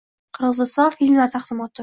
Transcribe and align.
Qirg‘iziston 0.37 0.97
filmlari 0.97 1.35
taqdimoti 1.37 1.79